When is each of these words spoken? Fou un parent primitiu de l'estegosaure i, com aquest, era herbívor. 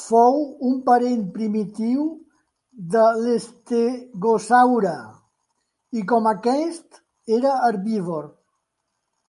Fou 0.00 0.36
un 0.66 0.74
parent 0.88 1.22
primitiu 1.38 2.04
de 2.92 3.02
l'estegosaure 3.22 4.92
i, 6.02 6.04
com 6.12 6.30
aquest, 6.34 7.02
era 7.38 7.56
herbívor. 7.70 8.30